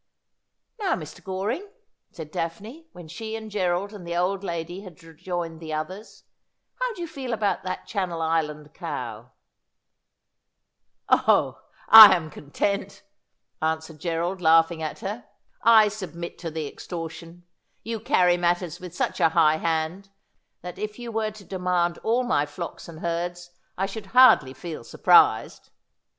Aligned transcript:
'Now, 0.79 0.95
Mr. 0.95 1.23
Goring,' 1.23 1.69
said 2.09 2.31
Daphne, 2.31 2.87
when 2.91 3.07
she 3.07 3.35
and 3.35 3.51
Gerald 3.51 3.93
and 3.93 4.03
the 4.07 4.15
old 4.17 4.43
lady 4.43 4.81
had 4.81 5.03
rejoined 5.03 5.59
the 5.59 5.75
others,' 5.75 6.23
how 6.79 6.91
do 6.95 7.01
you 7.01 7.07
feel 7.07 7.33
about 7.33 7.61
that 7.61 7.85
Channel 7.85 8.19
Island 8.19 8.73
cow 8.73 9.29
?''Oh, 11.27 11.61
I 11.87 12.15
am 12.15 12.31
content,' 12.31 13.03
answered 13.61 13.99
Gerald, 13.99 14.41
laughing 14.41 14.81
at 14.81 15.01
her.' 15.01 15.25
I 15.83 15.87
submit 15.87 16.39
to 16.39 16.49
the 16.49 16.65
extortion; 16.67 17.45
you 17.83 17.99
carry 17.99 18.37
matters 18.37 18.79
with 18.79 18.95
such 18.95 19.19
a 19.19 19.29
high 19.29 19.57
hand 19.57 20.09
that 20.63 20.79
if 20.79 20.97
you 20.97 21.11
were 21.11 21.29
to 21.29 21.45
demand 21.45 21.99
all 21.99 22.23
my 22.23 22.47
flocks 22.47 22.87
and 22.87 23.01
herds 23.01 23.51
I 23.77 23.85
should 23.85 24.07
hardly 24.07 24.55
feel 24.55 24.83
surprised.' 24.83 25.69